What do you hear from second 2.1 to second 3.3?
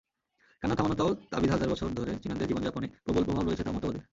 চীনাদের জীবনযাপনে প্রবল